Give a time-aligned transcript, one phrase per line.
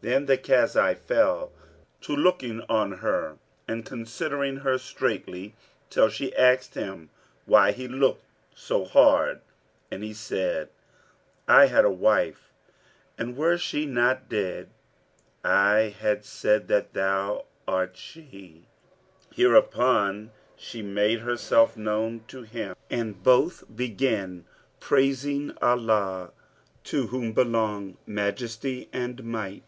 [0.00, 1.50] Then the Kazi fell
[2.02, 3.36] to looking on her
[3.66, 5.56] and considering her straitly,
[5.90, 7.10] till she asked him
[7.46, 8.22] why he looked
[8.54, 9.40] so hard
[9.90, 10.68] and he said,
[11.48, 12.52] "I had a wife
[13.18, 14.68] and were she not dead,
[15.44, 18.68] I had said thou art she."
[19.34, 24.44] Hereupon, she made herself known to him and both began
[24.78, 26.30] praising Allah
[26.84, 29.64] (to whom belong Majesty and Might!)